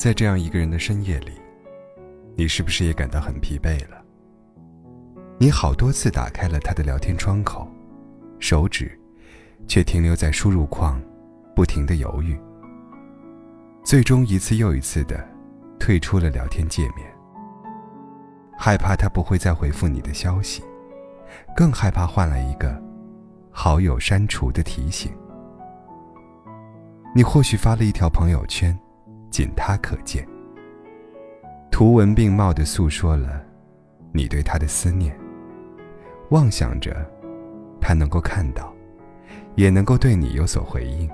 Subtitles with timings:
[0.00, 1.32] 在这样一个人的深夜里，
[2.34, 4.02] 你是不是也感到很疲惫了？
[5.36, 7.70] 你好多次打开了他的聊天窗口，
[8.38, 8.98] 手指
[9.68, 10.98] 却停留在输入框，
[11.54, 12.34] 不停的犹豫，
[13.84, 15.22] 最终一次又一次的
[15.78, 17.06] 退出了聊天界面。
[18.56, 20.62] 害怕他不会再回复你的消息，
[21.54, 22.82] 更害怕换来一个
[23.50, 25.12] 好友删除的提醒。
[27.14, 28.74] 你或许发了一条朋友圈，
[29.30, 30.26] 仅他可见，
[31.70, 33.40] 图文并茂的诉说了
[34.12, 35.16] 你对他的思念，
[36.30, 37.08] 妄想着
[37.80, 38.74] 他能够看到，
[39.54, 41.08] 也能够对你有所回应。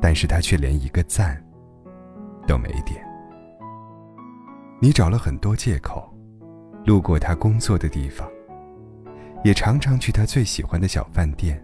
[0.00, 1.42] 但是他却连一个赞
[2.46, 3.04] 都没点。
[4.80, 6.08] 你找了很多借口，
[6.84, 8.28] 路过他工作的地方，
[9.42, 11.60] 也常常去他最喜欢的小饭店。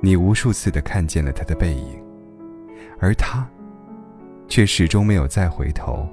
[0.00, 2.02] 你无数次的看见了他的背影，
[2.98, 3.46] 而他，
[4.50, 6.06] 却始终没有再回头，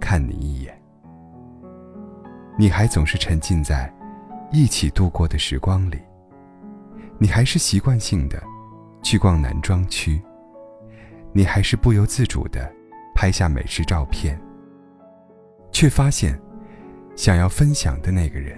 [0.00, 0.72] 看你一眼。
[2.56, 3.92] 你还总是沉浸在
[4.52, 5.98] 一起度过的时光里，
[7.18, 8.40] 你还是习惯性的
[9.02, 10.22] 去逛男装区，
[11.32, 12.72] 你还是不由自主的
[13.16, 14.40] 拍下美食照片，
[15.72, 16.40] 却发现，
[17.16, 18.56] 想要分享的那个人，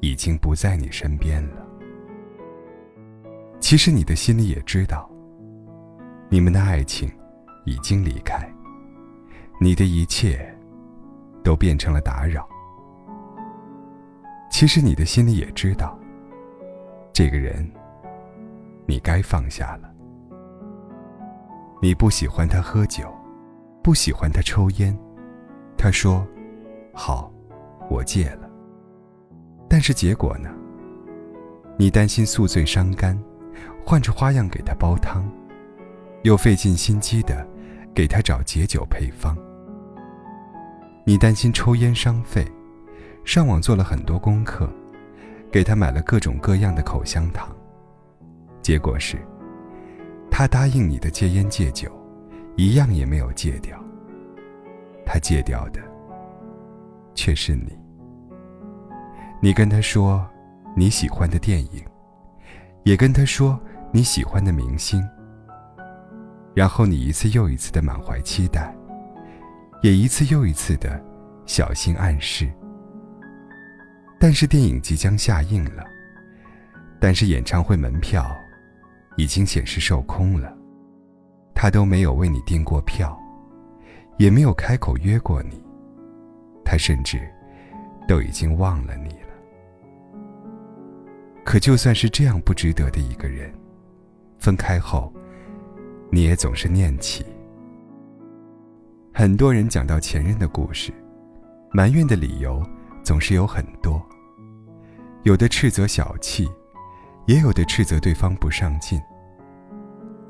[0.00, 1.64] 已经不在你身边了。
[3.60, 5.08] 其实你的心里也知道，
[6.28, 7.08] 你们的爱情
[7.68, 8.50] 已经离开，
[9.60, 10.56] 你的一切
[11.44, 12.48] 都变成了打扰。
[14.50, 15.98] 其实你的心里也知道，
[17.12, 17.70] 这个人
[18.86, 19.90] 你该放下了。
[21.82, 23.14] 你不喜欢他喝酒，
[23.82, 24.98] 不喜欢他抽烟，
[25.76, 26.26] 他说
[26.94, 27.30] ：“好，
[27.90, 28.48] 我戒了。”
[29.68, 30.48] 但是结果呢？
[31.76, 33.16] 你担心宿醉伤肝。
[33.84, 35.24] 换着花样给他煲汤，
[36.22, 37.46] 又费尽心机的
[37.98, 39.36] 给他找解酒配方。
[41.04, 42.46] 你担心抽烟伤肺，
[43.24, 44.70] 上网做了很多功课，
[45.50, 47.52] 给他买了各种各样的口香糖。
[48.62, 49.18] 结果是，
[50.30, 51.90] 他答应你的戒烟戒酒，
[52.56, 53.76] 一样也没有戒掉。
[55.04, 55.80] 他戒掉的，
[57.16, 57.76] 却是你。
[59.42, 60.24] 你跟他说
[60.76, 61.84] 你喜欢的电影，
[62.84, 63.58] 也跟他说。
[63.90, 65.02] 你喜欢的明星，
[66.58, 68.76] 然后你一次又一次的满怀期待，
[69.80, 71.00] 也一次又一次的
[71.46, 72.50] 小心暗示。
[74.18, 75.84] 但是电影即将下映了，
[76.98, 78.28] 但是演唱会门票
[79.16, 80.52] 已经显示售空了，
[81.54, 83.16] 他都没有为你订过票，
[84.16, 85.62] 也没有开口约过你，
[86.64, 87.20] 他甚至
[88.08, 90.24] 都已经忘了你了。
[91.44, 93.48] 可就算是这样不值得的一个人。
[94.40, 95.12] 分开后，
[96.10, 97.24] 你也总是念起。
[99.12, 100.92] 很多人讲到前任的故事，
[101.72, 102.62] 埋怨的理由
[103.02, 104.00] 总是有很多，
[105.22, 106.48] 有的斥责小气，
[107.26, 109.00] 也有的斥责对方不上进。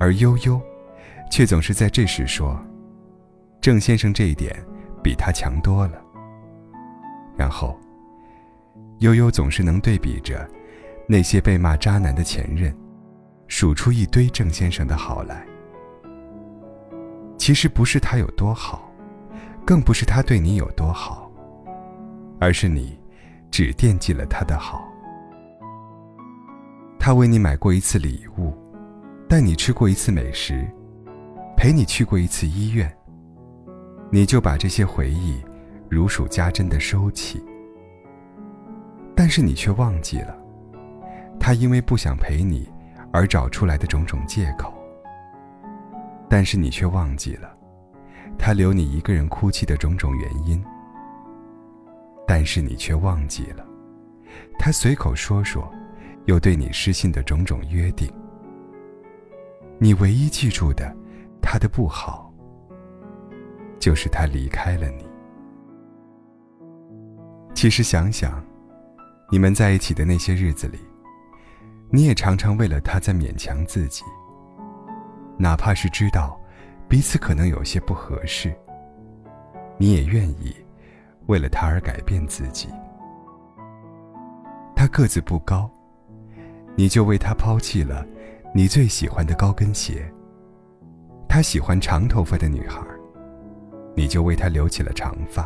[0.01, 0.61] 而悠悠，
[1.31, 2.59] 却总是在这时说
[3.61, 4.55] ：“郑先生这一点
[5.03, 6.03] 比他强多了。”
[7.37, 7.79] 然后，
[8.99, 10.49] 悠悠总是能对比着
[11.07, 12.75] 那些被骂渣男的前任。
[13.49, 15.47] 数出一堆郑先生的好来，
[17.39, 18.91] 其实不是他有多好，
[19.65, 21.31] 更不是他对你有多好，
[22.39, 22.99] 而是你
[23.51, 24.87] 只惦记了他的好。
[26.99, 28.53] 他为你买过一次礼物，
[29.29, 30.69] 带你吃过一次美食，
[31.57, 32.93] 陪你去过一次医院，
[34.11, 35.41] 你就把这些回忆
[35.89, 37.43] 如数家珍的收起。
[39.15, 40.37] 但是你却忘记了，
[41.41, 42.69] 他因为不想陪你。
[43.11, 44.71] 而找出来的种种借口，
[46.29, 47.57] 但是你却忘记了，
[48.39, 50.63] 他留你一个人哭泣的种种原因。
[52.27, 53.67] 但是你却忘记了，
[54.59, 55.67] 他随口说说，
[56.27, 58.07] 又对你失信的种种约定。
[59.79, 60.95] 你唯一记住的，
[61.41, 62.31] 他的不好，
[63.79, 65.09] 就是他离开了你。
[67.55, 68.45] 其实想想，
[69.31, 70.79] 你们在一起的那些日子里。
[71.91, 74.05] 你也常常为了他在勉强自己，
[75.39, 76.39] 哪怕是知道
[76.89, 78.53] 彼此可能有些不合适，
[79.77, 80.55] 你也愿意
[81.27, 82.69] 为了他而改变自己。
[84.75, 85.71] 他个子不高，
[86.75, 88.05] 你就为他抛弃了
[88.55, 90.03] 你最喜欢的高跟鞋；
[91.29, 92.81] 他喜欢长头发的女孩，
[93.95, 95.45] 你就为他留起了长发；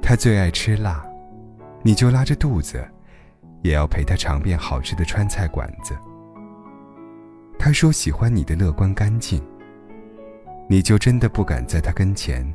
[0.00, 1.04] 他最爱吃辣，
[1.82, 2.82] 你就拉着肚子。
[3.62, 5.96] 也要陪他尝遍好吃的川菜馆子。
[7.64, 9.42] 他说喜欢你的乐观干净，
[10.68, 12.46] 你就真的不敢在他跟前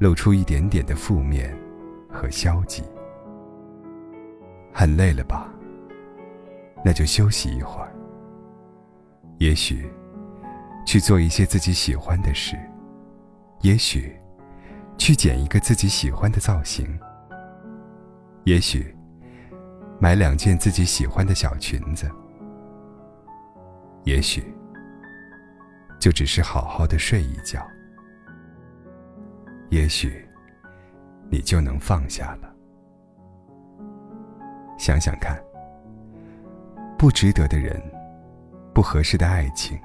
[0.00, 1.56] 露出一点点的负面
[2.08, 2.82] 和消极。
[4.72, 5.48] 很累了吧？
[6.84, 7.92] 那就休息一会儿。
[9.38, 9.88] 也许
[10.84, 12.58] 去做一些自己喜欢的事，
[13.60, 14.12] 也许
[14.98, 16.98] 去剪一个自己喜欢的造型，
[18.42, 18.92] 也许
[20.00, 22.10] 买两件自己喜欢的小裙子，
[24.04, 24.42] 也许
[25.98, 27.66] 就只是好好的睡一觉，
[29.68, 30.26] 也许
[31.30, 32.54] 你就能放下了。
[34.78, 35.38] 想想看，
[36.98, 37.80] 不值得的人，
[38.74, 39.78] 不合适的爱情，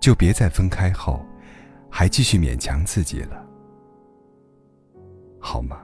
[0.00, 1.24] 就别在分开后
[1.90, 3.46] 还继续勉强自己了，
[5.38, 5.82] 好吗？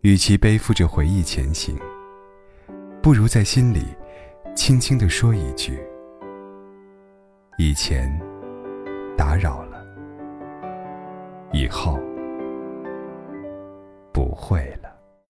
[0.00, 1.78] 与其背负着回忆前行，
[3.00, 3.86] 不如在心里
[4.54, 5.78] 轻轻地说一句
[7.58, 8.08] ：“以前
[9.16, 9.84] 打扰了，
[11.52, 11.98] 以后
[14.12, 14.83] 不会了。”